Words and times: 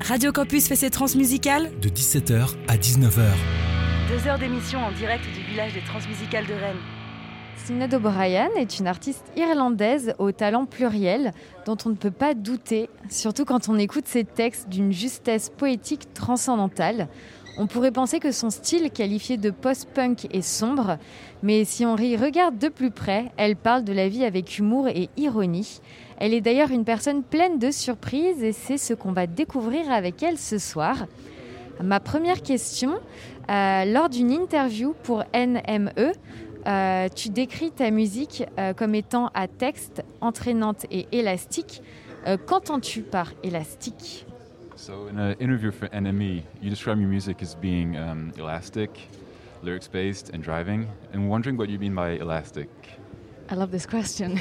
Radio 0.00 0.30
Campus 0.30 0.68
fait 0.68 0.76
ses 0.76 0.90
transmusicales 0.90 1.70
de 1.80 1.88
17h 1.88 2.54
à 2.68 2.76
19h. 2.76 3.22
Deux 4.08 4.28
heures 4.28 4.38
d'émission 4.38 4.78
en 4.78 4.92
direct 4.92 5.24
du 5.34 5.42
village 5.42 5.72
des 5.74 5.80
transmusicales 5.80 6.46
de 6.46 6.52
Rennes. 6.52 6.76
Sinead 7.56 7.92
O'Brien 7.94 8.48
est 8.56 8.78
une 8.78 8.86
artiste 8.86 9.24
irlandaise 9.36 10.14
au 10.18 10.30
talent 10.30 10.66
pluriel 10.66 11.32
dont 11.64 11.76
on 11.84 11.88
ne 11.88 11.94
peut 11.94 12.12
pas 12.12 12.34
douter, 12.34 12.88
surtout 13.08 13.44
quand 13.44 13.68
on 13.68 13.78
écoute 13.78 14.06
ses 14.06 14.24
textes 14.24 14.68
d'une 14.68 14.92
justesse 14.92 15.50
poétique 15.50 16.12
transcendantale. 16.14 17.08
On 17.58 17.66
pourrait 17.66 17.90
penser 17.90 18.20
que 18.20 18.32
son 18.32 18.50
style, 18.50 18.90
qualifié 18.90 19.38
de 19.38 19.48
post-punk, 19.48 20.26
est 20.30 20.42
sombre, 20.42 20.98
mais 21.42 21.64
si 21.64 21.86
on 21.86 21.96
regarde 21.96 22.58
de 22.58 22.68
plus 22.68 22.90
près, 22.90 23.32
elle 23.38 23.56
parle 23.56 23.82
de 23.82 23.94
la 23.94 24.08
vie 24.08 24.24
avec 24.24 24.58
humour 24.58 24.88
et 24.88 25.08
ironie. 25.16 25.80
Elle 26.18 26.34
est 26.34 26.42
d'ailleurs 26.42 26.70
une 26.70 26.84
personne 26.84 27.22
pleine 27.22 27.58
de 27.58 27.70
surprises 27.70 28.42
et 28.42 28.52
c'est 28.52 28.76
ce 28.76 28.92
qu'on 28.92 29.12
va 29.12 29.26
découvrir 29.26 29.90
avec 29.90 30.22
elle 30.22 30.36
ce 30.36 30.58
soir. 30.58 31.06
Ma 31.82 31.98
première 31.98 32.42
question, 32.42 32.98
euh, 33.50 33.84
lors 33.86 34.10
d'une 34.10 34.32
interview 34.32 34.94
pour 35.02 35.24
NME, 35.34 36.12
euh, 36.66 37.08
tu 37.14 37.30
décris 37.30 37.70
ta 37.70 37.90
musique 37.90 38.44
euh, 38.58 38.74
comme 38.74 38.94
étant 38.94 39.30
à 39.34 39.48
texte, 39.48 40.02
entraînante 40.20 40.84
et 40.90 41.06
élastique. 41.12 41.82
Qu'entends-tu 42.46 43.02
par 43.02 43.32
élastique? 43.44 44.25
So, 44.78 45.06
in 45.06 45.18
an 45.18 45.38
interview 45.38 45.70
for 45.70 45.88
NME, 45.88 46.42
you 46.60 46.68
describe 46.68 47.00
your 47.00 47.08
music 47.08 47.40
as 47.40 47.54
being 47.54 47.96
um, 47.96 48.34
elastic, 48.36 48.90
lyrics 49.62 49.88
based, 49.88 50.28
and 50.28 50.42
driving. 50.42 50.86
And 51.14 51.30
wondering 51.30 51.56
what 51.56 51.70
you 51.70 51.78
mean 51.78 51.94
by 51.94 52.10
elastic. 52.10 52.68
I 53.48 53.54
love 53.54 53.70
this 53.70 53.86
question. 53.86 54.38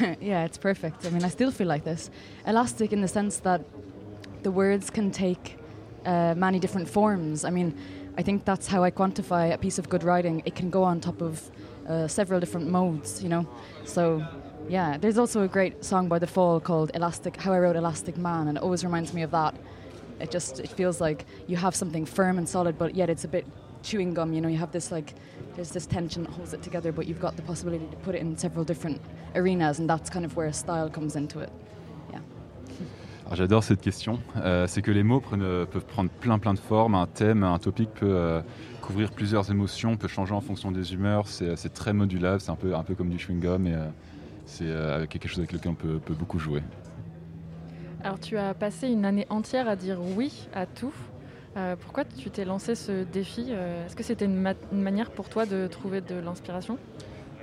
yeah, 0.20 0.44
it's 0.44 0.58
perfect. 0.58 1.06
I 1.06 1.10
mean, 1.10 1.24
I 1.24 1.28
still 1.28 1.50
feel 1.50 1.66
like 1.66 1.82
this. 1.82 2.10
Elastic 2.46 2.92
in 2.92 3.00
the 3.00 3.08
sense 3.08 3.38
that 3.38 3.62
the 4.42 4.50
words 4.50 4.90
can 4.90 5.10
take 5.10 5.56
uh, 6.04 6.34
many 6.36 6.58
different 6.58 6.88
forms. 6.90 7.46
I 7.46 7.50
mean, 7.50 7.74
I 8.18 8.22
think 8.22 8.44
that's 8.44 8.66
how 8.66 8.84
I 8.84 8.90
quantify 8.90 9.54
a 9.54 9.56
piece 9.56 9.78
of 9.78 9.88
good 9.88 10.04
writing. 10.04 10.42
It 10.44 10.54
can 10.54 10.68
go 10.68 10.82
on 10.82 11.00
top 11.00 11.22
of 11.22 11.50
uh, 11.88 12.06
several 12.06 12.38
different 12.38 12.68
modes, 12.68 13.22
you 13.22 13.30
know? 13.30 13.48
So, 13.86 14.22
yeah, 14.68 14.96
there's 14.98 15.18
also 15.18 15.42
a 15.42 15.48
great 15.48 15.84
song 15.84 16.08
by 16.08 16.18
The 16.18 16.26
Fall 16.26 16.60
called 16.60 16.90
Elastic, 16.94 17.36
How 17.36 17.52
I 17.52 17.58
Wrote 17.58 17.76
Elastic 17.76 18.16
Man, 18.16 18.48
and 18.48 18.56
it 18.56 18.62
always 18.62 18.84
reminds 18.84 19.12
me 19.12 19.22
of 19.22 19.30
that. 19.32 19.54
It 20.20 20.30
just, 20.30 20.60
it 20.60 20.68
feels 20.68 21.00
like 21.00 21.26
you 21.46 21.56
have 21.56 21.74
something 21.74 22.06
firm 22.06 22.38
and 22.38 22.48
solid, 22.48 22.78
but 22.78 22.94
yet 22.94 23.10
it's 23.10 23.24
a 23.24 23.28
bit 23.28 23.46
chewing 23.82 24.14
gum, 24.14 24.32
you 24.32 24.40
know, 24.40 24.48
you 24.48 24.58
have 24.58 24.70
this 24.70 24.92
like, 24.92 25.14
there's 25.56 25.70
this 25.72 25.86
tension 25.86 26.22
that 26.22 26.30
holds 26.32 26.54
it 26.54 26.62
together, 26.62 26.92
but 26.92 27.06
you've 27.06 27.20
got 27.20 27.36
the 27.36 27.42
possibility 27.42 27.84
to 27.90 27.96
put 27.98 28.14
it 28.14 28.20
in 28.20 28.36
several 28.38 28.64
different 28.64 29.00
arenas, 29.34 29.80
and 29.80 29.90
that's 29.90 30.08
kind 30.08 30.24
of 30.24 30.36
where 30.36 30.52
style 30.52 30.88
comes 30.88 31.16
into 31.16 31.40
it. 31.40 31.50
Alors 33.26 33.36
j'adore 33.36 33.64
cette 33.64 33.80
question. 33.80 34.18
Euh, 34.36 34.66
c'est 34.66 34.82
que 34.82 34.90
les 34.90 35.02
mots 35.02 35.20
prennent- 35.20 35.66
peuvent 35.66 35.86
prendre 35.86 36.10
plein 36.20 36.38
plein 36.38 36.54
de 36.54 36.58
formes. 36.58 36.94
Un 36.94 37.06
thème, 37.06 37.42
un 37.44 37.58
topic 37.58 37.90
peut 37.94 38.06
euh, 38.08 38.42
couvrir 38.82 39.10
plusieurs 39.10 39.50
émotions, 39.50 39.96
peut 39.96 40.08
changer 40.08 40.34
en 40.34 40.40
fonction 40.40 40.70
des 40.70 40.92
humeurs. 40.92 41.26
C'est 41.28 41.56
c'est 41.56 41.72
très 41.72 41.92
modulable. 41.92 42.40
C'est 42.40 42.50
un 42.50 42.56
peu, 42.56 42.74
un 42.74 42.82
peu 42.82 42.94
comme 42.94 43.08
du 43.08 43.18
chewing 43.18 43.40
gum 43.40 43.66
et 43.66 43.74
euh, 43.74 43.86
c'est 44.44 44.64
euh, 44.66 45.06
quelque 45.06 45.28
chose 45.28 45.38
avec 45.38 45.52
lequel 45.52 45.72
on 45.72 45.74
peut, 45.74 45.98
peut 45.98 46.14
beaucoup 46.14 46.38
jouer. 46.38 46.62
Alors 48.04 48.18
tu 48.18 48.36
as 48.36 48.54
passé 48.54 48.88
une 48.88 49.04
année 49.04 49.26
entière 49.30 49.68
à 49.68 49.76
dire 49.76 49.98
oui 50.16 50.48
à 50.54 50.66
tout. 50.66 50.92
Euh, 51.56 51.76
pourquoi 51.78 52.04
tu 52.04 52.30
t'es 52.30 52.44
lancé 52.44 52.74
ce 52.74 53.04
défi 53.04 53.46
Euh, 53.50 53.86
Est-ce 53.86 53.94
que 53.94 54.02
c'était 54.02 54.24
une, 54.24 54.36
ma- 54.36 54.54
une 54.72 54.80
manière 54.82 55.10
pour 55.10 55.28
toi 55.28 55.44
de 55.46 55.66
trouver 55.66 56.00
de 56.00 56.14
l'inspiration? 56.16 56.78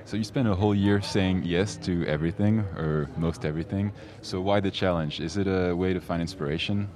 So 0.06 0.18
you 0.18 0.24
spent 0.24 0.48
a 0.48 0.54
whole 0.56 0.76
year 0.76 1.04
saying 1.04 1.44
yes 1.46 1.80
to 1.82 2.04
everything 2.08 2.64
or 2.78 3.06
most 3.18 3.46
everything. 3.46 3.92
So 4.24 4.42
why 4.42 4.60
the 4.60 4.72
challenge? 4.74 5.20
Is 5.22 5.38
it 5.38 5.48
a 5.48 5.74
way 5.76 5.94
to 5.94 6.00
find 6.00 6.20
inspiration? 6.20 6.88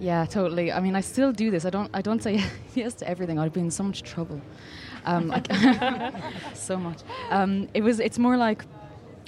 Yeah, 0.00 0.24
totally. 0.26 0.70
I 0.70 0.80
mean, 0.80 0.94
I 0.96 1.00
still 1.02 1.32
do 1.32 1.50
this. 1.50 1.64
I 1.64 1.70
don't. 1.70 1.90
I 1.92 2.00
don't 2.00 2.22
say 2.22 2.40
yes 2.76 2.94
to 2.94 3.08
everything. 3.08 3.38
I'd 3.40 3.52
be 3.52 3.60
in 3.60 3.70
so 3.72 3.82
much 3.82 4.02
trouble. 4.04 4.40
Um, 5.04 5.32
so 6.54 6.76
much. 6.76 7.02
Um, 7.30 7.66
it 7.74 7.82
was. 7.82 7.98
It's 7.98 8.18
more 8.18 8.36
like. 8.36 8.64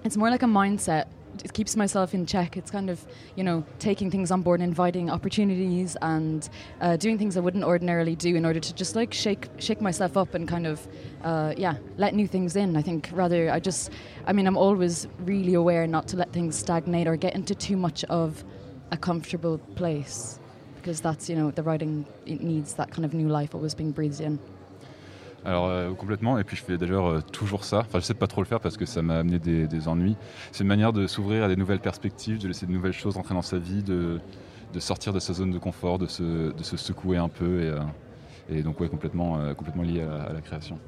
It's 0.04 0.18
more 0.18 0.28
like 0.28 0.42
a 0.42 0.46
mindset. 0.46 1.06
It 1.42 1.54
keeps 1.54 1.76
myself 1.76 2.12
in 2.12 2.26
check. 2.26 2.58
It's 2.58 2.70
kind 2.70 2.90
of, 2.90 3.04
you 3.36 3.42
know, 3.42 3.64
taking 3.78 4.10
things 4.10 4.30
on 4.30 4.42
board, 4.42 4.60
and 4.60 4.68
inviting 4.68 5.08
opportunities, 5.10 5.96
and 6.02 6.46
uh, 6.82 6.98
doing 6.98 7.16
things 7.16 7.38
I 7.38 7.40
wouldn't 7.40 7.64
ordinarily 7.64 8.14
do 8.14 8.36
in 8.36 8.44
order 8.44 8.60
to 8.60 8.74
just 8.74 8.96
like 8.96 9.14
shake 9.14 9.48
shake 9.58 9.80
myself 9.80 10.18
up 10.18 10.34
and 10.34 10.46
kind 10.46 10.66
of, 10.66 10.86
uh, 11.22 11.54
yeah, 11.56 11.76
let 11.96 12.14
new 12.14 12.28
things 12.28 12.54
in. 12.54 12.76
I 12.76 12.82
think 12.82 13.08
rather 13.12 13.50
I 13.50 13.60
just, 13.60 13.90
I 14.26 14.34
mean, 14.34 14.46
I'm 14.46 14.58
always 14.58 15.08
really 15.20 15.54
aware 15.54 15.86
not 15.86 16.06
to 16.08 16.18
let 16.18 16.34
things 16.34 16.54
stagnate 16.54 17.06
or 17.06 17.16
get 17.16 17.34
into 17.34 17.54
too 17.54 17.78
much 17.78 18.04
of 18.04 18.44
a 18.90 18.98
comfortable 18.98 19.56
place 19.74 20.38
because 20.76 21.00
that's 21.00 21.30
you 21.30 21.34
know 21.34 21.50
the 21.50 21.62
writing 21.62 22.04
it 22.26 22.42
needs 22.42 22.74
that 22.74 22.90
kind 22.90 23.06
of 23.06 23.14
new 23.14 23.28
life 23.28 23.54
always 23.54 23.74
being 23.74 23.90
breathed 23.90 24.20
in 24.20 24.38
Alors 25.44 25.66
euh, 25.66 25.92
complètement, 25.92 26.38
et 26.38 26.44
puis 26.44 26.56
je 26.56 26.62
fais 26.62 26.78
d'ailleurs 26.78 27.06
euh, 27.06 27.20
toujours 27.20 27.64
ça. 27.64 27.80
Enfin, 27.80 28.00
je 28.00 28.04
sais 28.04 28.14
pas 28.14 28.26
trop 28.26 28.40
le 28.40 28.46
faire 28.46 28.60
parce 28.60 28.78
que 28.78 28.86
ça 28.86 29.02
m'a 29.02 29.18
amené 29.18 29.38
des, 29.38 29.88
ennuis. 29.88 30.16
C'est 30.52 30.62
une 30.62 30.68
manière 30.68 30.92
de 30.92 31.06
s'ouvrir 31.06 31.44
à 31.44 31.48
des 31.48 31.56
nouvelles 31.56 31.80
perspectives, 31.80 32.38
de 32.38 32.48
laisser 32.48 32.66
de 32.66 32.72
nouvelles 32.72 32.92
choses 32.92 33.18
entrer 33.18 33.34
dans 33.34 33.42
sa 33.42 33.58
vie, 33.58 33.82
de, 33.82 34.20
sortir 34.78 35.12
de 35.12 35.18
sa 35.18 35.34
zone 35.34 35.50
de 35.50 35.58
confort, 35.58 35.98
de 35.98 36.06
se, 36.06 36.52
secouer 36.62 37.18
un 37.18 37.28
peu. 37.28 37.62
Et, 37.62 38.58
euh, 38.58 38.62
donc, 38.62 38.80
ouais, 38.80 38.88
complètement, 38.88 39.54
complètement 39.54 39.82
lié 39.82 40.02
à, 40.02 40.30
à 40.30 40.32
la 40.32 40.40
création. 40.40 40.78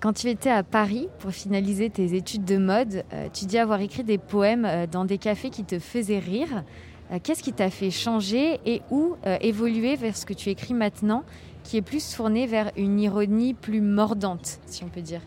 Quand 0.00 0.14
tu 0.14 0.28
étais 0.28 0.50
à 0.50 0.62
Paris 0.62 1.08
pour 1.18 1.30
finaliser 1.32 1.90
tes 1.90 2.14
études 2.14 2.46
de 2.46 2.56
mode, 2.56 3.04
tu 3.34 3.44
dis 3.44 3.58
avoir 3.58 3.80
écrit 3.82 4.04
des 4.04 4.16
poèmes 4.16 4.86
dans 4.90 5.04
des 5.04 5.18
cafés 5.18 5.50
qui 5.50 5.64
te 5.64 5.78
faisaient 5.78 6.18
rire. 6.18 6.64
Qu'est-ce 7.22 7.42
qui 7.42 7.52
t'a 7.52 7.68
fait 7.68 7.90
changer 7.90 8.58
et 8.64 8.80
où 8.90 9.16
évoluer 9.42 9.96
vers 9.96 10.16
ce 10.16 10.24
que 10.24 10.32
tu 10.32 10.48
écris 10.48 10.72
maintenant, 10.72 11.24
qui 11.66 11.76
est 11.76 11.82
plus 11.82 12.14
tourné 12.14 12.46
vers 12.46 12.70
une 12.76 13.00
ironie 13.00 13.52
plus 13.52 13.80
mordante, 13.80 14.60
si 14.66 14.84
on 14.84 14.88
peut 14.88 15.02
dire. 15.02 15.20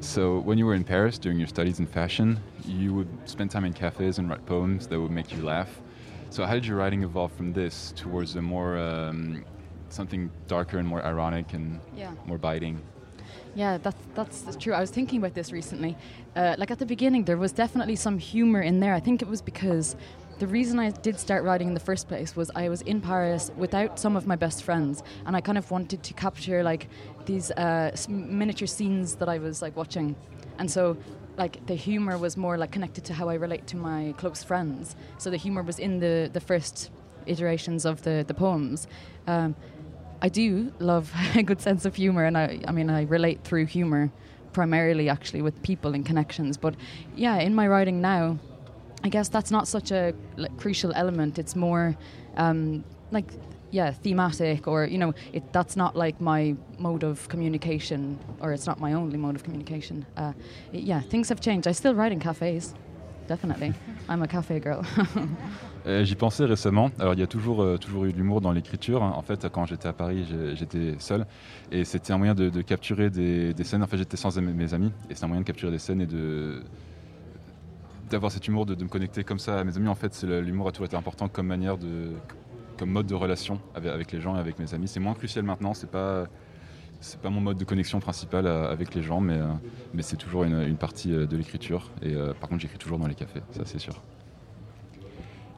So, 0.00 0.40
when 0.40 0.58
you 0.58 0.66
were 0.66 0.74
in 0.74 0.84
Paris 0.84 1.18
doing 1.18 1.38
your 1.38 1.48
studies 1.48 1.78
in 1.80 1.86
fashion, 1.86 2.38
you 2.66 2.94
would 2.94 3.08
spend 3.26 3.50
time 3.50 3.64
in 3.64 3.72
cafes 3.72 4.18
and 4.18 4.28
write 4.28 4.44
poems 4.46 4.86
that 4.88 4.98
would 4.98 5.10
make 5.10 5.32
you 5.32 5.42
laugh. 5.42 5.68
So, 6.30 6.44
how 6.44 6.54
did 6.54 6.66
your 6.66 6.78
writing 6.78 7.02
evolve 7.02 7.32
from 7.32 7.52
this 7.52 7.92
towards 7.94 8.36
a 8.36 8.42
more 8.42 8.76
um, 8.78 9.44
something 9.90 10.30
darker 10.48 10.78
and 10.78 10.88
more 10.88 11.02
ironic 11.04 11.52
and 11.52 11.78
yeah. 11.94 12.12
more 12.26 12.38
biting? 12.38 12.80
yeah 13.56 13.78
that's 13.78 14.02
that's 14.14 14.42
that's 14.42 14.56
true. 14.56 14.74
I 14.74 14.80
was 14.80 14.90
thinking 14.90 15.18
about 15.18 15.34
this 15.34 15.50
recently. 15.50 15.96
Uh, 16.36 16.54
like 16.58 16.70
at 16.70 16.78
the 16.78 16.86
beginning 16.86 17.24
there 17.24 17.38
was 17.38 17.52
definitely 17.52 17.96
some 17.96 18.18
humor 18.18 18.60
in 18.60 18.80
there. 18.80 18.94
I 18.94 19.00
think 19.00 19.22
it 19.22 19.28
was 19.28 19.42
because 19.42 19.96
the 20.38 20.46
reason 20.46 20.78
i 20.78 20.90
did 20.90 21.18
start 21.18 21.44
writing 21.44 21.68
in 21.68 21.74
the 21.74 21.80
first 21.80 22.08
place 22.08 22.36
was 22.36 22.50
i 22.54 22.68
was 22.68 22.82
in 22.82 23.00
paris 23.00 23.50
without 23.56 23.98
some 23.98 24.16
of 24.16 24.26
my 24.26 24.36
best 24.36 24.62
friends 24.62 25.02
and 25.24 25.36
i 25.36 25.40
kind 25.40 25.58
of 25.58 25.70
wanted 25.70 26.02
to 26.02 26.12
capture 26.14 26.62
like 26.62 26.88
these 27.24 27.50
uh, 27.52 27.94
miniature 28.08 28.66
scenes 28.66 29.16
that 29.16 29.28
i 29.28 29.38
was 29.38 29.62
like 29.62 29.76
watching. 29.76 30.16
And 30.58 30.70
so 30.70 30.96
like 31.36 31.66
the 31.66 31.74
humor 31.74 32.16
was 32.16 32.36
more 32.36 32.56
like 32.56 32.72
connected 32.72 33.04
to 33.04 33.14
how 33.14 33.28
i 33.28 33.34
relate 33.34 33.66
to 33.68 33.76
my 33.76 34.14
close 34.16 34.42
friends. 34.42 34.96
So 35.18 35.30
the 35.30 35.36
humor 35.36 35.62
was 35.62 35.78
in 35.78 36.00
the 36.00 36.30
the 36.32 36.40
first 36.40 36.90
iterations 37.26 37.84
of 37.84 38.02
the 38.02 38.24
the 38.26 38.34
poems. 38.34 38.86
Um, 39.26 39.54
I 40.22 40.28
do 40.28 40.72
love 40.78 41.12
a 41.34 41.42
good 41.42 41.60
sense 41.60 41.84
of 41.84 41.94
humor, 41.94 42.24
and 42.24 42.38
I, 42.38 42.60
I 42.66 42.72
mean, 42.72 42.88
I 42.88 43.02
relate 43.02 43.44
through 43.44 43.66
humor 43.66 44.10
primarily 44.54 45.10
actually 45.10 45.42
with 45.42 45.60
people 45.62 45.94
and 45.94 46.06
connections. 46.06 46.56
But 46.56 46.74
yeah, 47.14 47.36
in 47.36 47.54
my 47.54 47.68
writing 47.68 48.00
now, 48.00 48.38
I 49.04 49.08
guess 49.08 49.28
that's 49.28 49.50
not 49.50 49.66
such 49.68 49.92
a 49.92 50.12
like, 50.36 50.56
crucial 50.56 50.92
element. 50.94 51.38
It's 51.38 51.54
more 51.56 51.94
um, 52.36 52.82
like 53.10 53.30
yeah, 53.72 53.90
thematic, 53.92 54.66
or 54.66 54.84
you 54.86 54.98
know, 54.98 55.12
it 55.32 55.42
that's 55.52 55.76
not 55.76 55.96
like 55.96 56.20
my 56.20 56.54
mode 56.78 57.02
of 57.04 57.28
communication, 57.28 58.16
or 58.40 58.52
it's 58.52 58.66
not 58.66 58.80
my 58.80 58.94
only 58.94 59.16
mode 59.18 59.36
of 59.36 59.42
communication. 59.44 60.04
Uh, 60.16 60.32
it- 60.72 60.84
yeah, 60.84 61.00
things 61.00 61.28
have 61.28 61.40
changed. 61.40 61.66
I 61.68 61.72
still 61.72 61.94
write 61.94 62.12
in 62.12 62.20
cafes, 62.20 62.74
definitely. 63.28 63.72
I'm 64.08 64.22
a 64.22 64.28
cafe 64.28 64.60
girl. 64.60 64.82
Euh, 65.88 66.02
J'y 66.04 66.16
pensais 66.16 66.44
récemment. 66.44 66.90
Alors, 66.98 67.14
il 67.14 67.20
y 67.20 67.22
a 67.22 67.28
toujours, 67.28 67.62
euh, 67.62 67.76
toujours 67.76 68.06
eu 68.06 68.12
de 68.12 68.16
l'humour 68.16 68.40
dans 68.40 68.50
l'écriture. 68.50 69.02
En 69.04 69.22
fait, 69.22 69.46
quand 69.52 69.66
j'étais 69.66 69.86
à 69.86 69.92
Paris, 69.92 70.26
j'étais 70.56 70.96
seul. 70.98 71.24
Et 71.70 71.84
c'était 71.84 72.12
un 72.12 72.18
moyen 72.18 72.34
de, 72.34 72.50
de 72.50 72.60
capturer 72.60 73.08
des, 73.08 73.54
des 73.54 73.62
scènes. 73.62 73.84
En 73.84 73.86
fait, 73.86 73.96
j'étais 73.96 74.16
sans 74.16 74.36
mes- 74.40 74.52
mes 74.52 74.74
amis. 74.74 74.90
Et 75.08 75.14
c'est 75.14 75.22
un 75.24 75.28
moyen 75.28 75.42
de 75.42 75.46
capturer 75.46 75.70
des 75.70 75.78
scènes 75.78 76.00
et 76.00 76.06
de 76.06 76.60
d'avoir 78.10 78.32
cet 78.32 78.46
humour, 78.48 78.66
de, 78.66 78.82
me 78.82 78.88
connecter 78.88 79.24
comme 79.24 79.38
ça 79.38 79.58
à 79.58 79.64
mes 79.64 79.76
amis. 79.76 79.88
En 79.88 79.94
fait, 79.94 80.22
l'humour 80.22 80.68
a 80.68 80.72
toujours 80.72 80.86
été 80.86 80.96
important 80.96 81.28
comme 81.28 81.46
manière 81.46 81.78
de, 81.78 82.12
comme 82.78 82.90
mode 82.90 83.06
de 83.06 83.14
relation 83.14 83.60
avec, 83.74 84.12
les 84.12 84.20
gens 84.20 84.36
et 84.36 84.40
avec 84.40 84.58
mes 84.58 84.74
amis. 84.74 84.88
C'est 84.88 85.00
moins 85.00 85.14
crucial 85.14 85.44
maintenant. 85.44 85.74
C'est 85.74 85.90
pas, 85.90 86.26
c'est 87.00 87.20
pas 87.20 87.30
mon 87.30 87.40
mode 87.40 87.58
de 87.58 87.64
connexion 87.64 88.00
principal 88.00 88.46
avec 88.46 88.94
les 88.94 89.02
gens, 89.02 89.20
mais, 89.20 89.38
euh, 89.38 89.46
mais 89.94 90.02
c'est 90.02 90.16
toujours 90.16 90.44
une, 90.44 90.76
partie 90.76 91.12
euh, 91.12 91.26
de 91.26 91.36
l'écriture. 91.36 91.90
Et 92.02 92.14
euh, 92.14 92.32
par 92.34 92.48
contre, 92.48 92.62
j'écris 92.62 92.78
toujours 92.78 92.98
dans 92.98 93.06
les 93.06 93.14
cafés, 93.14 93.42
ça 93.50 93.62
c'est 93.64 93.78
sûr. 93.78 94.02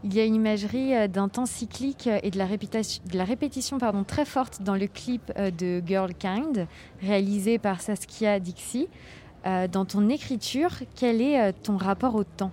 Il 0.05 0.15
y 0.15 0.21
a 0.21 0.25
une 0.25 0.37
imagerie 0.37 1.09
d'un 1.09 1.29
temps 1.29 1.45
cyclique 1.45 2.09
et 2.23 2.31
de 2.31 2.39
la, 2.39 2.47
répétition, 2.47 3.03
de 3.11 3.19
la 3.19 3.25
répétition 3.25 3.79
pardon, 3.79 4.05
très 4.05 4.25
forte 4.25 4.62
dans 4.62 4.77
le 4.77 4.87
clip 4.87 5.33
de 5.37 5.83
Girl 5.85 6.15
Kind, 6.15 6.69
réalisé 7.03 7.59
par 7.59 7.81
Saskia 7.81 8.39
Dixie. 8.39 8.87
Euh, 9.46 9.69
Dans 9.69 9.85
ton 9.85 10.08
écriture, 10.08 10.70
quel 10.96 11.20
est 11.20 11.40
euh, 11.40 11.52
ton 11.62 11.76
rapport 11.76 12.14
au 12.14 12.25
temps 12.25 12.50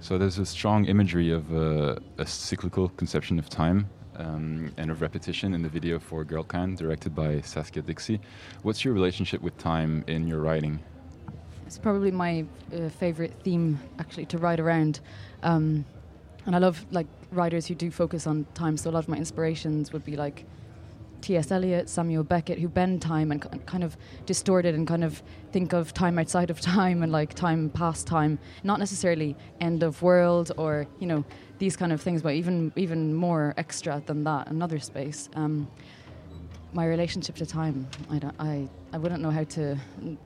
So 0.00 0.18
there's 0.18 0.40
a 0.40 0.44
strong 0.44 0.86
imagery 0.86 1.30
of 1.30 1.44
uh, 1.52 1.94
a 2.18 2.26
cyclical 2.26 2.88
conception 2.96 3.38
of 3.38 3.48
time 3.48 3.86
um, 4.18 4.72
and 4.76 4.90
of 4.90 5.00
repetition 5.00 5.54
in 5.54 5.62
the 5.62 5.68
video 5.68 6.00
for 6.00 6.24
Girlkind, 6.24 6.76
directed 6.76 7.14
by 7.14 7.40
Saskia 7.42 7.82
Dixie. 7.82 8.20
What's 8.62 8.84
your 8.84 8.94
relationship 8.94 9.40
with 9.42 9.56
time 9.58 10.02
in 10.08 10.26
your 10.26 10.40
writing? 10.40 10.80
It's 11.66 11.78
probably 11.78 12.10
my 12.10 12.44
uh, 12.74 12.88
favorite 12.88 13.32
theme, 13.44 13.78
actually, 14.00 14.26
to 14.26 14.38
write 14.38 14.58
around. 14.58 15.00
Um, 15.44 15.84
and 16.46 16.56
I 16.56 16.58
love 16.58 16.84
like 16.90 17.06
writers 17.30 17.66
who 17.66 17.74
do 17.76 17.90
focus 17.90 18.26
on 18.26 18.44
time. 18.54 18.76
So 18.76 18.90
a 18.90 18.92
lot 18.92 19.04
of 19.04 19.08
my 19.08 19.16
inspirations 19.16 19.92
would 19.92 20.04
be 20.04 20.16
like 20.16 20.44
T.S. 21.22 21.50
Eliot, 21.50 21.88
Samuel 21.88 22.24
Beckett, 22.24 22.58
who 22.58 22.68
bend 22.68 23.00
time 23.00 23.30
and 23.30 23.66
kind 23.66 23.84
of 23.84 23.96
distort 24.26 24.66
it 24.66 24.74
and 24.74 24.86
kind 24.86 25.04
of 25.04 25.22
think 25.52 25.72
of 25.72 25.94
time 25.94 26.18
outside 26.18 26.50
of 26.50 26.60
time 26.74 27.02
and 27.02 27.10
like 27.10 27.32
time 27.34 27.70
past 27.70 28.06
time, 28.06 28.38
not 28.62 28.78
necessarily 28.78 29.36
end 29.60 29.82
of 29.82 30.02
world 30.02 30.52
or 30.58 30.86
you 30.98 31.06
know 31.06 31.24
these 31.58 31.76
kind 31.76 31.92
of 31.92 32.00
things, 32.02 32.22
but 32.22 32.34
even 32.34 32.72
even 32.76 33.14
more 33.14 33.54
extra 33.56 34.02
than 34.06 34.24
that, 34.24 34.48
another 34.48 34.78
space. 34.78 35.28
Um, 35.34 35.68
my 36.74 36.86
relationship 36.86 37.36
to 37.36 37.46
time, 37.46 37.86
I, 38.10 38.18
don't, 38.18 38.34
I 38.38 38.68
I 38.92 38.98
wouldn't 38.98 39.22
know 39.22 39.30
how 39.30 39.44
to 39.44 39.76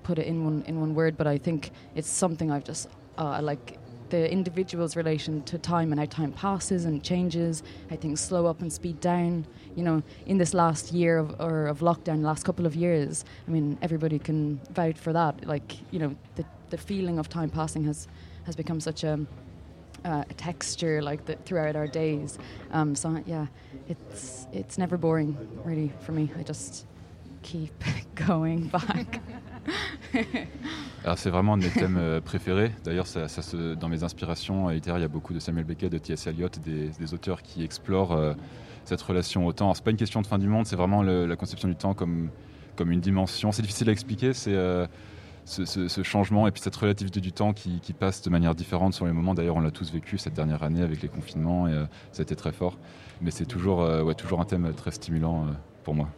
put 0.03 0.19
it 0.19 0.27
in 0.27 0.45
one 0.45 0.65
in 0.67 0.81
one 0.81 0.95
word, 0.95 1.17
but 1.17 1.27
I 1.27 1.39
think 1.39 1.71
it's 1.95 2.09
something 2.09 2.51
I've 2.51 2.65
just 2.65 2.89
uh, 3.19 3.41
like 3.43 3.79
the 4.11 4.31
individual's 4.31 4.97
relation 4.97 5.43
to 5.45 5.59
time 5.59 5.93
and 5.93 6.01
how 6.01 6.07
time 6.07 6.33
passes 6.33 6.85
and 6.85 7.03
changes, 7.03 7.63
how 7.91 7.97
things 7.97 8.21
slow 8.21 8.47
up 8.47 8.61
and 8.61 8.73
speed 8.73 9.01
down. 9.01 9.47
You 9.75 9.83
know, 9.83 10.03
in 10.27 10.39
this 10.39 10.55
last 10.55 10.93
year 10.93 11.19
of, 11.19 11.41
or 11.41 11.67
of 11.67 11.81
lockdown, 11.81 12.23
last 12.23 12.45
couple 12.45 12.67
of 12.67 12.75
years, 12.75 13.25
I 13.47 13.51
mean, 13.51 13.79
everybody 13.83 14.19
can 14.19 14.61
vouch 14.71 14.97
for 14.97 15.13
that. 15.13 15.47
Like, 15.47 15.73
you 15.91 15.99
know, 15.99 16.17
the, 16.37 16.45
the 16.71 16.79
feeling 16.79 17.19
of 17.19 17.29
time 17.29 17.51
passing 17.51 17.85
has, 17.85 18.09
has 18.45 18.57
become 18.57 18.81
such 18.81 19.05
a, 19.05 19.21
uh, 20.05 20.25
a 20.29 20.35
texture 20.35 21.03
like 21.03 21.25
the, 21.27 21.37
throughout 21.45 21.77
our 21.77 21.87
days. 21.87 22.39
Um, 22.71 22.95
so 22.95 23.23
yeah, 23.27 23.47
it's 23.89 24.47
it's 24.53 24.79
never 24.79 24.97
boring 24.97 25.37
really 25.65 25.93
for 26.01 26.13
me. 26.13 26.31
I 26.39 26.43
just 26.43 26.87
keep 27.43 27.73
going 28.15 28.69
back. 28.69 29.21
C'est 31.15 31.31
vraiment 31.31 31.55
un 31.55 31.59
de 31.59 31.63
mes 31.65 31.71
thèmes 31.71 31.99
euh, 31.99 32.21
préférés. 32.21 32.73
D'ailleurs, 32.85 33.07
dans 33.79 33.89
mes 33.89 34.03
inspirations 34.03 34.69
littéraires, 34.71 34.99
il 34.99 35.03
y 35.03 35.05
a 35.05 35.09
beaucoup 35.09 35.33
de 35.33 35.39
Samuel 35.39 35.65
Beckett, 35.65 35.93
de 35.93 35.99
T.S. 35.99 36.27
Eliot, 36.27 36.49
des, 36.65 37.15
auteurs 37.15 37.43
qui 37.43 37.63
explorent 37.63 38.13
euh, 38.13 38.35
cette 38.85 39.03
relation 39.03 39.47
au 39.47 39.53
temps. 39.53 39.67
Alors, 39.67 39.77
C'est 39.77 39.85
pas 39.85 39.93
une 39.93 39.97
question 39.97 40.21
de 40.21 40.27
fin 40.27 40.39
du 40.39 40.49
monde, 40.49 40.67
c'est 40.67 40.75
vraiment 40.75 41.03
la 41.03 41.37
conception 41.37 41.69
du 41.69 41.77
temps 41.77 41.95
comme, 41.95 42.31
une 42.81 43.01
dimension. 43.01 43.53
C'est 43.53 43.63
difficile 43.63 43.89
à 43.89 43.93
expliquer, 43.93 44.33
c'est 44.33 44.55
euh, 44.55 44.87
ce, 45.45 45.65
ce- 45.65 45.87
ce 45.87 46.03
changement 46.03 46.49
et 46.49 46.51
puis 46.51 46.61
cette 46.61 46.75
relativité 46.77 47.21
du 47.21 47.31
temps 47.31 47.53
qui, 47.53 47.81
passe 47.93 48.23
de 48.23 48.31
manière 48.31 48.57
différente 48.57 48.93
sur 48.93 49.07
les 49.07 49.13
moments. 49.13 49.35
D'ailleurs, 49.35 49.57
on 49.57 49.61
l'a 49.61 49.71
tous 49.71 49.93
vécu 49.93 50.19
cette 50.19 50.35
dernière 50.35 50.65
année 50.65 50.83
avec 50.83 51.03
les 51.03 51.09
confinements 51.09 51.69
et 51.69 51.87
ça 52.11 52.21
a 52.21 52.23
été 52.23 52.35
très 52.35 52.53
fort. 52.53 52.79
Mais 53.23 53.31
c'est 53.31 53.47
toujours, 53.47 53.83
un 53.85 54.45
thème 54.45 54.73
très 54.77 54.91
stimulant 54.91 55.47
pour 55.85 55.95
moi. 55.95 56.09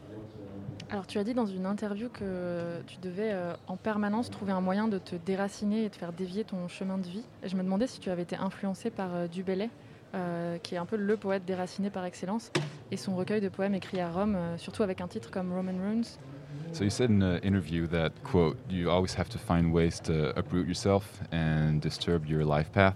Alors 0.91 1.07
tu 1.07 1.19
as 1.19 1.25
dit 1.25 1.35
dans 1.35 1.47
une 1.47 1.67
interview 1.67 2.09
que 2.09 2.81
tu 2.87 2.97
devais 3.03 3.31
euh, 3.33 3.53
en 3.67 3.77
permanence 3.77 4.31
trouver 4.31 4.53
un 4.53 4.63
moyen 4.63 4.89
de 4.89 4.99
te 4.99 5.17
déraciner 5.17 5.85
et 5.85 5.89
de 5.91 5.95
faire 5.95 6.15
dévier 6.15 6.45
ton 6.45 6.67
chemin 6.67 6.97
de 6.97 7.07
vie. 7.07 7.25
Et 7.43 7.49
je 7.49 7.57
me 7.57 7.63
demandais 7.63 7.87
si 7.87 8.01
tu 8.01 8.09
avais 8.11 8.23
été 8.23 8.37
influencé 8.37 8.91
par 8.91 9.15
euh, 9.15 9.27
Du 9.27 9.43
Bellay, 9.43 9.69
euh, 10.15 10.57
qui 10.63 10.75
est 10.75 10.79
un 10.79 10.87
peu 10.87 10.97
le 10.97 11.17
poète 11.19 11.45
déraciné 11.45 11.91
par 11.91 12.07
excellence, 12.07 12.51
et 12.91 12.97
son 12.97 13.15
recueil 13.15 13.43
de 13.43 13.51
poèmes 13.51 13.75
écrits 13.75 14.01
à 14.01 14.11
Rome, 14.11 14.37
euh, 14.37 14.57
surtout 14.57 14.83
avec 14.83 15.03
un 15.03 15.07
titre 15.07 15.31
comme 15.31 15.53
Roman 15.53 15.73
Runes. 15.73 16.07
So 16.73 16.83
you 16.83 16.91
said 16.91 17.11
in 17.11 17.21
an 17.21 17.39
interview 17.43 17.87
that 17.89 18.11
quote 18.25 18.57
you 18.71 18.89
always 18.89 19.15
have 19.19 19.29
to 19.29 19.39
find 19.39 19.71
ways 19.71 20.01
to 20.05 20.33
uproot 20.35 20.67
yourself 20.67 21.21
and 21.31 21.81
disturb 21.83 22.25
your 22.25 22.43
life 22.43 22.71
path, 22.73 22.95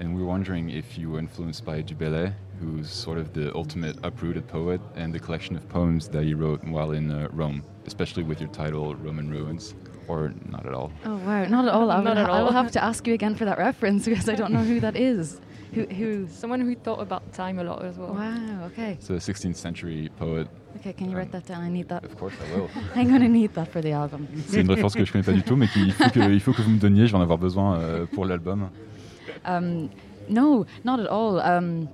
and 0.00 0.16
we're 0.16 0.24
wondering 0.24 0.70
if 0.70 0.96
you 0.98 1.10
were 1.10 1.18
influenced 1.18 1.64
by 1.64 1.82
Du 1.82 1.94
Bellay, 1.94 2.32
who's 2.58 2.90
sort 2.90 3.18
of 3.18 3.32
the 3.34 3.54
ultimate 3.54 3.96
uprooted 4.02 4.48
poet, 4.48 4.80
and 4.96 5.12
the 5.12 5.20
collection 5.20 5.54
of 5.56 5.68
poems 5.68 6.08
that 6.08 6.24
he 6.24 6.32
wrote 6.32 6.64
while 6.64 6.92
in 6.92 7.10
uh, 7.10 7.28
Rome, 7.32 7.62
especially 7.86 8.22
with 8.22 8.40
your 8.40 8.48
title 8.48 8.94
Roman 8.96 9.30
Ruins, 9.30 9.74
or 10.08 10.32
not 10.48 10.64
at 10.66 10.72
all. 10.72 10.90
Oh 11.04 11.16
wow, 11.18 11.44
not 11.44 11.66
at 11.68 11.74
all. 11.74 11.90
I, 11.90 12.02
Not 12.02 12.16
will, 12.16 12.22
at 12.24 12.30
I 12.30 12.42
will 12.42 12.52
have 12.52 12.70
to 12.72 12.82
ask 12.82 13.06
you 13.06 13.12
again 13.12 13.34
for 13.34 13.44
that 13.44 13.58
reference 13.58 14.06
because 14.06 14.28
I 14.28 14.34
don't 14.34 14.52
know 14.52 14.64
who 14.64 14.80
that 14.80 14.96
is. 14.96 15.38
Who? 15.74 15.84
who 15.84 16.26
Someone 16.28 16.60
who 16.62 16.74
thought 16.74 17.00
about 17.00 17.32
time 17.32 17.58
a 17.60 17.64
lot 17.64 17.84
as 17.84 17.96
well. 17.96 18.14
wow. 18.14 18.64
Okay. 18.72 18.92
It's 18.92 19.10
a 19.10 19.20
16th 19.32 19.56
century 19.56 20.10
poet. 20.16 20.48
Okay. 20.78 20.94
Can 20.94 21.10
you 21.10 21.16
write 21.16 21.30
that 21.30 21.46
down? 21.46 21.62
I 21.62 21.68
need 21.68 21.88
that. 21.90 22.04
Of 22.04 22.16
course, 22.16 22.34
I 22.44 22.56
will. 22.56 22.70
I'm 22.96 23.08
gonna 23.08 23.28
need 23.28 23.52
that 23.54 23.68
for 23.68 23.82
the 23.82 23.92
album. 23.92 24.26
C'est 24.48 24.62
une 24.62 24.70
référence 24.70 24.94
que 24.94 25.04
je 25.04 25.12
connais 25.12 25.24
pas 25.24 25.32
du 25.32 25.42
tout, 25.42 25.56
mais 25.56 25.68
qu'il 25.68 25.92
faut 25.92 26.10
que, 26.10 26.32
il 26.32 26.40
faut 26.40 26.52
que 26.54 26.62
vous 26.62 26.70
me 26.70 26.78
donniez. 26.78 27.06
Je 27.06 27.12
vais 27.12 27.18
en 27.18 27.22
avoir 27.22 27.38
besoin 27.38 27.78
euh, 27.78 28.06
pour 28.06 28.24
l'album. 28.24 28.70
Um, 29.44 29.90
no, 30.28 30.66
not 30.84 31.00
at 31.00 31.06
all. 31.06 31.40
Um, 31.40 31.88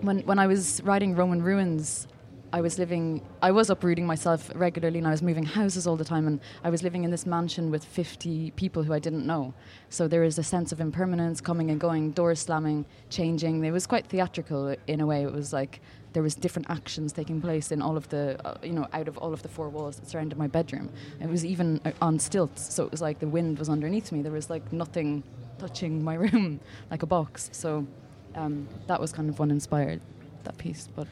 when 0.00 0.20
when 0.20 0.38
I 0.38 0.46
was 0.46 0.80
writing 0.84 1.14
Roman 1.16 1.42
Ruins, 1.42 2.06
I 2.52 2.60
was 2.60 2.78
living. 2.78 3.22
I 3.42 3.50
was 3.50 3.68
uprooting 3.68 4.06
myself 4.06 4.50
regularly, 4.54 4.98
and 4.98 5.06
I 5.06 5.10
was 5.10 5.22
moving 5.22 5.44
houses 5.44 5.86
all 5.86 5.96
the 5.96 6.04
time. 6.04 6.26
And 6.26 6.40
I 6.64 6.70
was 6.70 6.82
living 6.82 7.04
in 7.04 7.10
this 7.10 7.26
mansion 7.26 7.70
with 7.70 7.84
50 7.84 8.52
people 8.52 8.82
who 8.82 8.92
I 8.94 8.98
didn't 8.98 9.26
know. 9.26 9.52
So 9.90 10.08
there 10.08 10.24
is 10.24 10.38
a 10.38 10.42
sense 10.42 10.72
of 10.72 10.80
impermanence, 10.80 11.40
coming 11.40 11.70
and 11.70 11.78
going, 11.78 12.12
doors 12.12 12.40
slamming, 12.40 12.86
changing. 13.10 13.64
It 13.64 13.70
was 13.70 13.86
quite 13.86 14.06
theatrical 14.06 14.74
in 14.86 15.00
a 15.00 15.06
way. 15.06 15.24
It 15.24 15.32
was 15.32 15.52
like 15.52 15.80
there 16.14 16.22
was 16.22 16.34
different 16.34 16.70
actions 16.70 17.12
taking 17.12 17.40
place 17.40 17.70
in 17.70 17.82
all 17.82 17.96
of 17.96 18.08
the, 18.08 18.40
uh, 18.46 18.56
you 18.62 18.72
know, 18.72 18.86
out 18.94 19.08
of 19.08 19.18
all 19.18 19.34
of 19.34 19.42
the 19.42 19.48
four 19.48 19.68
walls 19.68 19.96
that 19.96 20.08
surrounded 20.08 20.38
my 20.38 20.46
bedroom. 20.46 20.88
It 21.20 21.28
was 21.28 21.44
even 21.44 21.80
uh, 21.84 21.92
on 22.00 22.18
stilts, 22.18 22.72
so 22.72 22.84
it 22.84 22.90
was 22.90 23.02
like 23.02 23.18
the 23.18 23.28
wind 23.28 23.58
was 23.58 23.68
underneath 23.68 24.10
me. 24.10 24.22
There 24.22 24.32
was 24.32 24.48
like 24.48 24.72
nothing 24.72 25.22
touching 25.58 26.02
my 26.02 26.14
room, 26.24 26.60
like 26.90 27.02
a 27.02 27.06
box. 27.06 27.50
So 27.52 27.86
um, 28.34 28.66
that 28.86 29.00
was 29.00 29.12
kind 29.12 29.28
of 29.28 29.38
what 29.38 29.50
inspired 29.50 30.00
that 30.44 30.56
piece. 30.56 30.88
But 30.96 31.08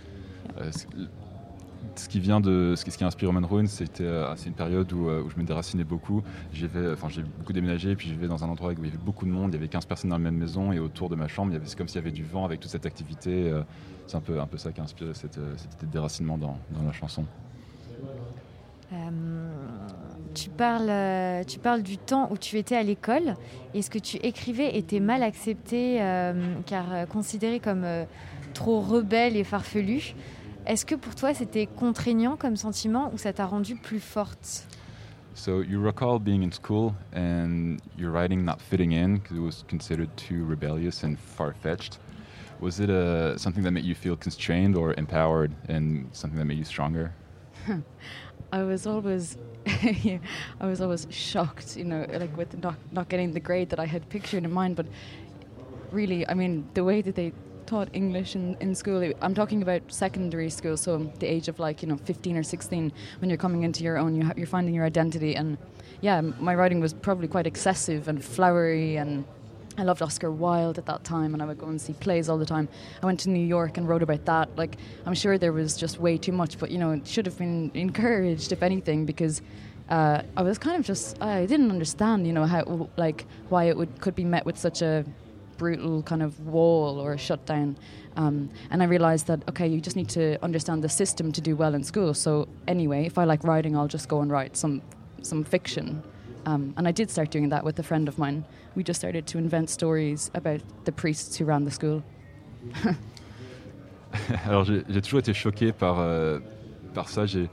ce, 1.98 2.08
qui 2.08 2.20
vient 2.20 2.40
de 2.40 2.74
ce 2.76 2.84
qui, 2.84 2.90
ce 2.90 3.02
a 3.02 3.06
inspiré 3.06 3.26
Roman 3.26 3.46
Ruins, 3.46 3.66
c'était 3.66 4.04
euh, 4.04 4.34
c'est 4.36 4.48
une 4.48 4.54
période 4.54 4.92
où, 4.92 5.08
euh, 5.08 5.24
je 5.28 5.40
me 5.40 5.46
déracinais 5.46 5.84
beaucoup. 5.84 6.22
J'ai 6.52 6.68
beaucoup 6.68 7.52
déménagé, 7.52 7.96
puis 7.96 8.08
je 8.08 8.14
vivais 8.14 8.28
dans 8.28 8.44
un 8.44 8.48
endroit 8.48 8.70
où 8.70 8.72
il 8.72 8.84
y 8.84 8.88
avait 8.88 8.98
beaucoup 8.98 9.24
de 9.24 9.30
monde. 9.30 9.52
Il 9.52 9.54
y 9.54 9.58
avait 9.58 9.68
15 9.68 9.86
personnes 9.86 10.10
dans 10.10 10.16
la 10.16 10.22
même 10.22 10.36
maison 10.36 10.72
et 10.72 10.78
autour 10.78 11.08
de 11.08 11.16
ma 11.16 11.28
chambre, 11.28 11.52
c'est 11.64 11.76
comme 11.76 11.88
s'il 11.88 11.96
y 11.96 12.04
avait 12.04 12.12
du 12.12 12.24
vent 12.24 12.44
avec 12.44 12.60
toute 12.60 12.70
cette 12.70 12.86
activité. 12.86 13.50
euh, 13.50 13.62
c'est 14.06 14.16
un 14.16 14.20
peu 14.20 14.40
un 14.40 14.46
peu 14.46 14.56
ça 14.56 14.70
qui 14.70 14.80
a 14.80 14.84
inspiré 14.84 15.14
cette, 15.14 15.40
cette 15.56 15.90
déracinement 15.90 16.38
dans, 16.38 16.58
la 16.84 16.92
chanson. 16.92 17.24
Tu, 20.32 20.48
parles, 20.48 21.44
tu 21.46 21.58
parles 21.58 21.82
du 21.82 21.98
temps 21.98 22.28
où 22.30 22.38
tu 22.38 22.56
étais 22.56 22.76
à 22.76 22.84
l'école 22.84 23.34
et 23.74 23.82
ce 23.82 23.90
que 23.90 23.98
tu 23.98 24.18
écrivais 24.18 24.76
était 24.76 25.00
mal 25.00 25.24
accepté 25.24 25.98
car 26.66 27.08
considéré 27.08 27.58
comme 27.58 27.84
trop 28.54 28.80
rebelle 28.80 29.36
et 29.36 29.42
farfelu? 29.42 30.14
Est-ce 30.66 30.84
que 30.84 30.96
pour 30.96 31.14
toi 31.14 31.32
c'était 31.32 31.66
contraignant 31.66 32.36
comme 32.36 32.56
sentiment 32.56 33.10
ou 33.14 33.18
ça 33.18 33.32
t'a 33.32 33.46
rendu 33.46 33.76
plus 33.76 34.00
forte 34.00 34.66
So 35.34 35.60
you 35.60 35.80
recall 35.80 36.18
being 36.18 36.42
in 36.42 36.50
school 36.50 36.94
and 37.14 37.76
your 37.98 38.10
writing 38.10 38.42
not 38.42 38.56
fitting 38.58 38.92
in 38.92 39.18
because 39.18 39.36
it 39.36 39.42
was 39.42 39.64
considered 39.68 40.08
too 40.16 40.46
rebellious 40.46 41.04
and 41.04 41.16
far-fetched. 41.18 41.98
Was 42.58 42.80
it 42.80 42.88
uh, 42.88 43.36
something 43.36 43.62
that 43.64 43.72
made 43.72 43.84
you 43.84 43.94
feel 43.94 44.16
constrained 44.16 44.76
or 44.76 44.94
empowered, 44.94 45.52
and 45.68 46.08
something 46.12 46.38
that 46.38 46.46
made 46.46 46.56
you 46.56 46.64
stronger? 46.64 47.12
I 48.52 48.62
was 48.62 48.86
always, 48.86 49.36
I 49.66 50.20
was 50.62 50.80
always 50.80 51.06
shocked, 51.10 51.76
you 51.76 51.84
know, 51.84 52.06
like 52.08 52.34
with 52.34 52.56
not 52.62 52.76
not 52.92 53.10
getting 53.10 53.32
the 53.32 53.40
grade 53.40 53.68
that 53.68 53.78
I 53.78 53.84
had 53.84 54.08
pictured 54.08 54.42
in 54.42 54.52
mind. 54.52 54.74
But 54.74 54.86
really, 55.92 56.26
I 56.26 56.32
mean, 56.32 56.66
the 56.72 56.82
way 56.82 57.02
that 57.02 57.14
they 57.14 57.32
taught 57.66 57.88
English 57.92 58.34
in, 58.34 58.56
in 58.60 58.74
school, 58.74 59.12
I'm 59.20 59.34
talking 59.34 59.62
about 59.62 59.82
secondary 59.88 60.50
school, 60.50 60.76
so 60.76 61.10
the 61.18 61.26
age 61.26 61.48
of 61.48 61.58
like 61.58 61.82
you 61.82 61.88
know 61.88 61.96
15 61.96 62.36
or 62.36 62.42
16, 62.42 62.92
when 63.18 63.30
you're 63.30 63.36
coming 63.36 63.62
into 63.62 63.84
your 63.84 63.98
own, 63.98 64.14
you 64.14 64.30
you're 64.36 64.46
finding 64.46 64.74
your 64.74 64.84
identity, 64.84 65.34
and 65.34 65.58
yeah, 66.00 66.20
my 66.20 66.54
writing 66.54 66.80
was 66.80 66.94
probably 66.94 67.28
quite 67.28 67.46
excessive 67.46 68.08
and 68.08 68.24
flowery 68.24 68.96
and. 68.96 69.24
I 69.78 69.82
loved 69.82 70.00
Oscar 70.00 70.30
Wilde 70.30 70.78
at 70.78 70.86
that 70.86 71.04
time, 71.04 71.34
and 71.34 71.42
I 71.42 71.44
would 71.44 71.58
go 71.58 71.66
and 71.66 71.78
see 71.78 71.92
plays 71.92 72.30
all 72.30 72.38
the 72.38 72.46
time. 72.46 72.66
I 73.02 73.04
went 73.04 73.20
to 73.20 73.28
New 73.28 73.44
York 73.44 73.76
and 73.76 73.86
wrote 73.86 74.02
about 74.02 74.24
that. 74.24 74.56
Like, 74.56 74.78
I'm 75.04 75.12
sure 75.12 75.36
there 75.36 75.52
was 75.52 75.76
just 75.76 76.00
way 76.00 76.16
too 76.16 76.32
much, 76.32 76.58
but 76.58 76.70
you 76.70 76.78
know, 76.78 76.92
it 76.92 77.06
should 77.06 77.26
have 77.26 77.36
been 77.36 77.70
encouraged, 77.74 78.52
if 78.52 78.62
anything, 78.62 79.04
because 79.04 79.42
uh, 79.90 80.22
I 80.34 80.42
was 80.42 80.56
kind 80.56 80.78
of 80.78 80.86
just 80.86 81.20
I 81.22 81.44
didn't 81.44 81.70
understand, 81.70 82.26
you 82.26 82.32
know, 82.32 82.46
how 82.46 82.88
like 82.96 83.26
why 83.50 83.64
it 83.64 83.76
would 83.76 84.00
could 84.00 84.14
be 84.14 84.24
met 84.24 84.46
with 84.46 84.56
such 84.56 84.80
a 84.80 85.04
brutal 85.56 86.02
kind 86.02 86.22
of 86.22 86.38
wall 86.40 86.98
or 86.98 87.12
a 87.12 87.18
shutdown. 87.18 87.76
Um, 88.16 88.48
and 88.70 88.82
I 88.82 88.86
realized 88.86 89.26
that 89.26 89.42
okay, 89.48 89.66
you 89.66 89.80
just 89.80 89.96
need 89.96 90.08
to 90.10 90.42
understand 90.42 90.82
the 90.82 90.88
system 90.88 91.32
to 91.32 91.40
do 91.40 91.56
well 91.56 91.74
in 91.74 91.84
school. 91.84 92.14
So 92.14 92.48
anyway, 92.66 93.06
if 93.06 93.18
I 93.18 93.24
like 93.24 93.44
writing, 93.44 93.76
I'll 93.76 93.88
just 93.88 94.08
go 94.08 94.20
and 94.20 94.30
write 94.30 94.56
some 94.56 94.82
some 95.22 95.44
fiction. 95.44 96.02
Um, 96.46 96.74
and 96.76 96.86
I 96.86 96.92
did 96.92 97.10
start 97.10 97.30
doing 97.30 97.48
that 97.48 97.64
with 97.64 97.78
a 97.78 97.82
friend 97.82 98.08
of 98.08 98.18
mine. 98.18 98.44
We 98.76 98.84
just 98.84 99.00
started 99.00 99.26
to 99.26 99.38
invent 99.38 99.68
stories 99.68 100.30
about 100.34 100.60
the 100.84 100.92
priests 100.92 101.36
who 101.36 101.44
ran 101.44 101.64
the 101.64 101.70
school. 101.70 102.02
Alors 104.44 104.64
j'ai 104.64 105.02
toujours 105.02 105.20
été 105.20 105.34
choqué 105.34 105.72
par, 105.72 105.98
euh, 105.98 106.38
par 106.94 107.08
ça. 107.08 107.26
J'ai 107.26 107.50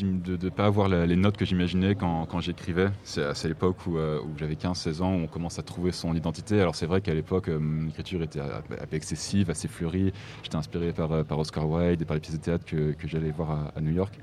de 0.00 0.42
ne 0.42 0.50
pas 0.50 0.66
avoir 0.66 0.88
les 0.88 1.16
notes 1.16 1.36
que 1.36 1.44
j'imaginais 1.44 1.94
quand, 1.94 2.40
j'écrivais. 2.40 2.88
C'est 3.04 3.22
à 3.22 3.34
c'est 3.34 3.48
l'époque 3.48 3.86
où, 3.86 3.98
euh, 3.98 4.20
j'avais 4.38 4.54
15-16 4.54 5.02
ans, 5.02 5.14
où 5.14 5.18
on 5.18 5.26
commence 5.26 5.58
à 5.58 5.62
trouver 5.62 5.92
son 5.92 6.14
identité. 6.14 6.60
Alors 6.60 6.74
c'est 6.74 6.86
vrai 6.86 7.00
qu'à 7.00 7.14
l'époque, 7.14 7.48
euh, 7.48 7.58
mon 7.58 7.88
écriture 7.88 8.22
était 8.22 8.40
un 8.40 8.62
peu 8.88 8.96
excessive, 8.96 9.50
assez 9.50 9.68
fleurie. 9.68 10.12
J'étais 10.42 10.56
inspiré 10.56 10.92
par, 10.92 11.12
euh, 11.12 11.24
par 11.24 11.38
Oscar 11.38 11.68
Wilde 11.68 12.00
et 12.00 12.04
par 12.04 12.14
les 12.14 12.20
pièces 12.20 12.36
de 12.36 12.40
théâtre 12.42 12.64
que, 12.64 12.94
j'allais 13.04 13.30
voir 13.30 13.50
à, 13.50 13.72
à 13.76 13.80
New 13.80 13.92
York. 13.92 14.18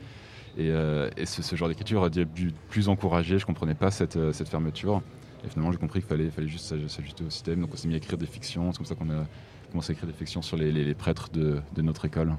Et, 0.57 0.71
euh, 0.71 1.09
ce, 1.23 1.55
genre 1.55 1.67
d'écriture 1.67 2.03
a 2.03 2.09
dû 2.09 2.51
plus 2.69 2.89
encouragé. 2.89 3.38
Je 3.38 3.45
comprenais 3.45 3.75
pas 3.75 3.91
cette, 3.91 4.17
fermeture. 4.45 5.01
Et 5.45 5.49
finalement, 5.49 5.71
j'ai 5.71 5.77
compris 5.77 5.99
qu'il 5.99 6.09
fallait, 6.09 6.29
fallait 6.31 6.47
juste 6.47 6.65
s'aj- 6.65 6.88
s'ajuster 6.88 7.23
au 7.23 7.29
système. 7.29 7.61
Donc 7.61 7.69
on 7.73 7.77
s'est 7.77 7.88
mis 7.88 7.93
à 7.93 7.97
écrire 7.97 8.17
des 8.17 8.25
fictions. 8.25 8.71
C'est 8.71 8.77
comme 8.77 8.85
ça 8.88 8.95
qu'on 8.95 9.09
a 9.11 9.25
commencé 9.71 9.91
à 9.91 9.93
écrire 9.93 10.07
des 10.07 10.17
fictions 10.17 10.41
sur 10.41 10.57
les, 10.57 10.93
prêtres 10.95 11.29
de 11.31 11.81
notre 11.81 12.05
école. 12.05 12.33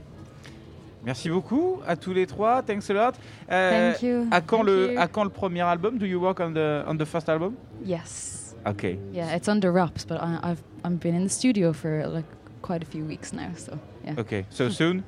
Merci 1.05 1.31
beaucoup 1.31 1.81
à 1.87 1.97
tous 1.97 2.13
les 2.13 2.27
trois. 2.27 2.63
Thanks 2.63 2.91
a 2.91 2.93
lot. 2.93 3.13
Euh, 3.51 3.93
Thank 3.93 4.03
you. 4.03 4.27
À 4.31 4.41
quand, 4.41 4.59
Thank 4.59 4.67
le, 4.67 4.93
you. 4.93 4.99
à 5.01 5.09
quand 5.09 5.25
le 5.25 5.31
premier 5.31 5.63
album? 5.63 5.99
Do 5.99 6.07
you 6.07 6.21
work 6.21 6.41
on 6.41 6.53
the, 6.53 6.85
on 6.87 6.97
the 6.97 7.05
first 7.07 7.29
album? 7.29 7.55
Yes. 7.85 8.55
Ok. 8.67 8.85
Yeah, 9.13 9.35
it's 9.35 9.49
under 9.49 9.73
wraps, 9.73 10.05
but 10.05 10.19
I, 10.21 10.39
I've 10.43 10.63
I've 10.85 10.99
been 11.01 11.15
in 11.15 11.23
the 11.25 11.31
studio 11.31 11.73
for 11.73 12.07
like 12.07 12.27
quite 12.61 12.83
a 12.83 12.87
few 12.87 13.05
weeks 13.07 13.33
now, 13.33 13.51
so 13.57 13.79
yeah, 14.05 14.15
Ok. 14.19 14.45
So 14.51 14.69
soon? 14.69 15.03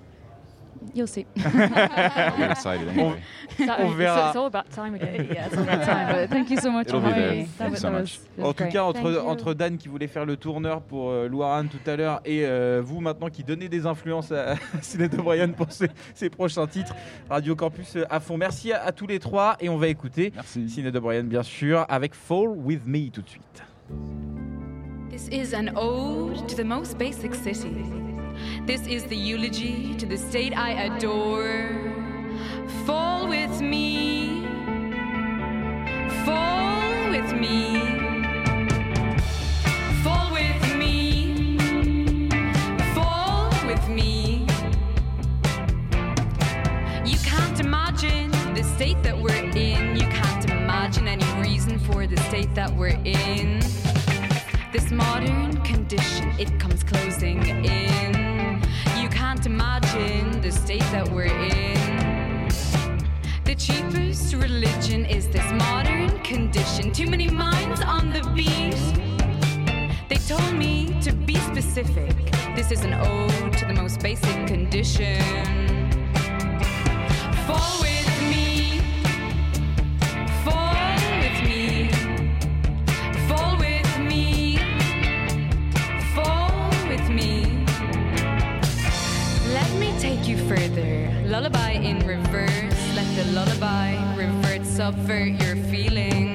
You'll 0.95 1.07
see. 1.07 1.27
We're 1.37 2.51
excited 2.51 2.89
anyway. 2.89 3.23
On 3.61 3.97
verra. 3.97 4.29
It's 4.29 4.37
all 4.37 4.47
about 4.47 4.71
time 4.71 4.95
again. 4.95 5.29
yeah, 5.33 5.47
it's 5.47 5.57
all 5.57 5.65
that 5.65 5.85
time. 5.85 6.15
But 6.15 6.31
thank 6.31 6.51
you 6.51 6.59
so 6.59 6.71
much 6.71 6.89
It'll 6.89 7.01
for 7.01 7.07
be 7.09 7.13
having 7.13 7.29
there. 7.29 7.37
me. 7.43 7.49
Thank 7.59 7.71
you 7.73 7.77
so 7.79 7.91
much. 7.91 8.21
En 8.41 8.53
tout 8.53 8.69
cas, 8.71 8.85
entre, 8.85 9.23
entre 9.27 9.55
Dan 9.55 9.77
qui 9.79 9.89
voulait 9.89 10.07
faire 10.09 10.25
le 10.27 10.37
tourneur 10.37 10.81
pour 10.83 11.11
euh, 11.11 11.29
Louaran 11.29 11.65
tout 11.67 11.91
à 11.91 11.97
l'heure 11.97 12.21
et 12.25 12.45
euh, 12.45 12.81
vous 12.85 13.01
maintenant 13.01 13.29
qui 13.29 13.45
donnez 13.45 13.69
des 13.69 13.87
influences 13.87 14.33
à 14.33 14.55
Sinead 14.81 15.15
O'Brien 15.19 15.49
pour 15.49 15.71
ses, 15.73 15.89
ses 16.15 16.31
prochains 16.31 16.67
titres, 16.67 16.95
Radio 17.29 17.55
Campus 17.55 17.97
euh, 17.97 18.05
à 18.11 18.21
fond. 18.21 18.37
Merci 18.37 18.73
à, 18.73 18.83
à 18.85 18.93
tous 18.93 19.07
les 19.07 19.19
trois 19.19 19.57
et 19.61 19.69
on 19.69 19.77
va 19.77 19.89
écouter. 19.89 20.33
Sinead 20.45 20.97
O'Brien 20.97 21.25
bien 21.25 21.43
sûr 21.43 21.85
avec 21.89 22.15
Fall 22.15 22.49
With 22.49 22.87
Me 22.87 23.11
tout 23.11 23.23
de 23.23 23.29
suite. 23.29 23.63
This 25.11 25.29
is 25.31 25.55
an 25.55 25.69
ode 25.77 26.49
to 26.49 26.57
the 26.57 26.65
most 26.65 26.97
basic 26.97 27.35
city. 27.35 28.02
This 28.67 28.87
is 28.87 29.05
the 29.05 29.17
eulogy 29.17 29.95
to 29.97 30.07
the 30.07 30.17
state 30.17 30.57
I 30.57 30.71
adore. 30.85 31.93
Fall 32.87 33.29
with 33.29 33.61
me. 33.61 34.47
Fall 36.25 37.11
with 37.11 37.33
me. 37.35 37.81
Fall 40.03 40.33
with 40.33 40.77
me. 40.77 41.59
Fall 42.95 43.51
with 43.67 43.89
me. 43.89 44.47
You 47.05 47.19
can't 47.19 47.61
imagine 47.61 48.31
the 48.55 48.63
state 48.77 49.03
that 49.03 49.19
we're 49.19 49.35
in. 49.35 49.97
You 49.97 50.07
can't 50.07 50.51
imagine 50.51 51.09
any 51.09 51.43
reason 51.43 51.79
for 51.79 52.07
the 52.07 52.17
state 52.29 52.55
that 52.55 52.75
we're 52.75 52.99
in. 53.05 53.61
This 54.73 54.91
modern 54.91 55.61
condition, 55.63 56.33
it 56.39 56.59
comes 56.59 56.83
closing 56.83 57.62
religion 64.43 65.07
is 65.07 65.29
this 65.29 65.49
modern 65.53 66.19
condition. 66.23 66.91
Too 66.91 67.07
many 67.07 67.29
minds 67.29 67.81
on 67.81 68.13
the 68.13 68.23
beat. 68.35 68.75
They 70.09 70.17
told 70.17 70.55
me 70.55 71.01
to 71.03 71.13
be 71.13 71.37
specific. 71.37 72.15
This 72.57 72.73
is 72.73 72.83
an 72.83 72.95
ode 72.95 73.57
to 73.59 73.67
the 73.67 73.73
most 73.73 74.01
basic 74.01 74.47
condition. 74.49 75.23
Fall 77.47 77.75
with 77.87 78.11
me. 78.33 78.81
Fall 80.45 80.75
with 81.23 81.39
me. 81.49 81.89
Fall 83.29 83.57
with 83.59 83.99
me. 84.11 84.59
Fall 86.17 86.71
with 86.89 87.09
me. 87.09 87.65
Let 89.55 89.71
me 89.79 89.95
take 90.01 90.27
you 90.27 90.37
further. 90.49 90.93
Lullaby 91.27 91.73
in 91.73 92.05
reverse. 92.05 92.81
Let 92.97 93.07
the 93.17 93.25
lullaby 93.33 94.02
subvert 94.77 95.39
your 95.43 95.57
feeling. 95.71 96.35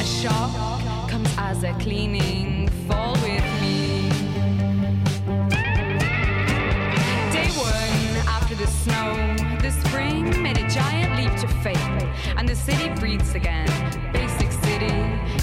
A 0.00 0.04
shock 0.04 1.10
comes 1.10 1.28
as 1.36 1.64
a 1.64 1.74
cleaning. 1.74 2.66
Fall 2.88 3.12
with 3.16 3.44
me. 3.60 4.08
Day 7.30 7.50
one 7.60 8.26
after 8.26 8.54
the 8.54 8.66
snow, 8.66 9.12
the 9.60 9.70
spring 9.84 10.42
made 10.42 10.56
a 10.56 10.66
giant 10.70 11.14
leap 11.18 11.38
to 11.42 11.48
faith, 11.62 11.78
and 12.38 12.48
the 12.48 12.56
city 12.56 12.88
breathes 12.98 13.34
again. 13.34 13.68
Basic 14.14 14.50
city, 14.50 14.96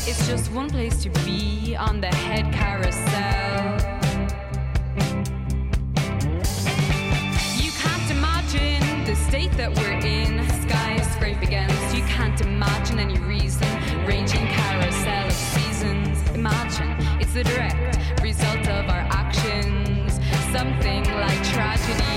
it's 0.10 0.28
just 0.28 0.52
one 0.52 0.72
place 0.72 1.04
to 1.04 1.12
be 1.26 1.76
on 1.76 2.02
the 2.02 2.08
head 2.08 2.52
carousel. 2.52 3.36
State 9.30 9.52
that 9.54 9.76
we're 9.76 10.00
in. 10.00 10.48
Skies 10.62 11.12
scrape 11.14 11.42
against. 11.42 11.74
You 11.74 11.75
can't 12.16 12.40
imagine 12.40 12.98
any 12.98 13.20
reason. 13.20 13.68
Raging 14.06 14.48
carousel 14.48 15.28
of 15.28 15.34
seasons. 15.34 16.18
Imagine 16.30 16.96
it's 17.20 17.34
the 17.34 17.44
direct 17.44 18.22
result 18.22 18.66
of 18.70 18.90
our 18.90 19.06
actions. 19.12 20.14
Something 20.54 21.04
like 21.24 21.42
tragedy. 21.44 22.16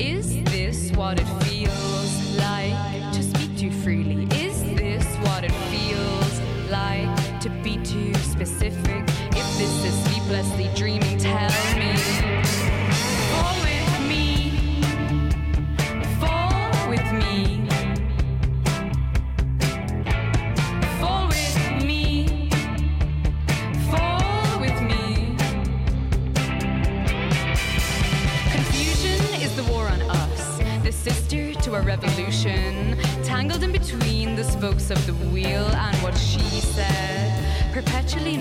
Is 0.00 0.42
this 0.50 0.90
what 0.96 1.20
it 1.20 1.28
feels 1.44 2.36
like 2.36 3.12
to 3.12 3.22
speak 3.22 3.56
too 3.56 3.70
freely? 3.70 4.24
Is 4.44 4.64
this 4.74 5.06
what 5.26 5.44
it 5.44 5.56
feels 5.70 6.40
like 6.68 7.40
to 7.42 7.48
be 7.62 7.76
too 7.76 8.12
specific? 8.14 9.02
If 9.40 9.48
this 9.60 9.84
is 9.84 9.94
sleeplessly 10.06 10.68
dreaming, 10.74 11.05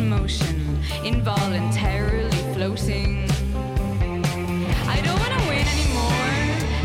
motion, 0.05 0.79
involuntarily 1.03 2.29
floating. 2.53 3.29
I 4.87 5.01
don't 5.03 5.19
want 5.19 5.33
to 5.33 5.47
win 5.49 5.65
anymore. 5.75 6.35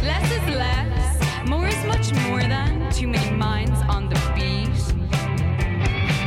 Less 0.03 0.27
is 0.33 0.57
less, 0.57 1.49
more 1.49 1.67
is 1.67 1.85
much 1.85 2.13
more 2.27 2.41
than 2.41 2.91
too 2.91 3.09
many 3.09 3.31
minds 3.37 3.79
on 3.89 4.09
the 4.09 4.17
beat. 4.35 4.81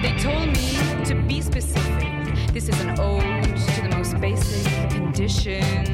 They 0.01 0.17
told 0.19 0.47
me 0.47 1.05
to 1.05 1.15
be 1.27 1.41
specific. 1.41 2.53
This 2.53 2.69
is 2.69 2.79
an 2.81 2.99
ode 2.99 3.43
to 3.57 3.81
the 3.81 3.89
most 3.95 4.19
basic 4.21 4.89
condition. 4.91 5.92